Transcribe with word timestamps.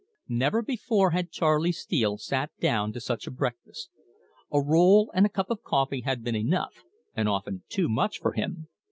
Never 0.29 0.63
before 0.63 1.11
had 1.11 1.29
Charley 1.29 1.71
Steele 1.71 2.17
sat 2.17 2.49
down 2.59 2.91
to 2.93 2.99
such 2.99 3.27
a 3.27 3.29
breakfast. 3.29 3.91
A 4.51 4.59
roll 4.59 5.11
and 5.13 5.27
a 5.27 5.29
cup 5.29 5.51
of 5.51 5.61
coffee 5.61 6.01
had 6.01 6.23
been 6.23 6.35
enough, 6.35 6.83
and 7.13 7.29
often 7.29 7.61
too 7.69 7.87
much, 7.87 8.17
for 8.19 8.31
him. 8.33 8.67